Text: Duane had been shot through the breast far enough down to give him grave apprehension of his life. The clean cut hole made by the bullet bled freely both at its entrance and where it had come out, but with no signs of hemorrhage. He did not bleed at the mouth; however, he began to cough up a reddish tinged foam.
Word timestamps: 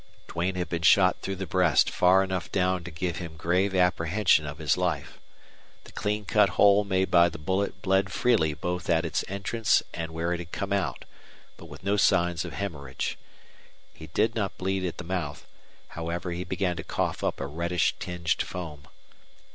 Duane 0.27 0.55
had 0.55 0.67
been 0.67 0.81
shot 0.81 1.17
through 1.21 1.35
the 1.35 1.45
breast 1.45 1.91
far 1.91 2.23
enough 2.23 2.51
down 2.51 2.83
to 2.83 2.89
give 2.89 3.17
him 3.17 3.37
grave 3.37 3.75
apprehension 3.75 4.47
of 4.47 4.57
his 4.57 4.75
life. 4.75 5.19
The 5.83 5.91
clean 5.91 6.25
cut 6.25 6.49
hole 6.57 6.83
made 6.83 7.11
by 7.11 7.29
the 7.29 7.37
bullet 7.37 7.83
bled 7.83 8.11
freely 8.11 8.55
both 8.55 8.89
at 8.89 9.05
its 9.05 9.23
entrance 9.27 9.83
and 9.93 10.09
where 10.11 10.33
it 10.33 10.39
had 10.39 10.51
come 10.51 10.73
out, 10.73 11.05
but 11.55 11.65
with 11.67 11.83
no 11.83 11.97
signs 11.97 12.43
of 12.43 12.53
hemorrhage. 12.53 13.15
He 13.93 14.07
did 14.07 14.33
not 14.33 14.57
bleed 14.57 14.83
at 14.85 14.97
the 14.97 15.03
mouth; 15.03 15.45
however, 15.89 16.31
he 16.31 16.43
began 16.45 16.75
to 16.77 16.83
cough 16.83 17.23
up 17.23 17.39
a 17.39 17.45
reddish 17.45 17.93
tinged 17.99 18.41
foam. 18.41 18.87